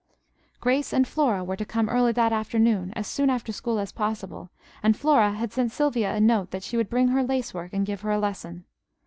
[0.59, 4.49] Grace and Flora were to come early that afternoon, as soon after school as possible,
[4.81, 7.85] and Flora had sent Sylvia a note that she would bring her lace work and
[7.85, 8.65] give her a lesson.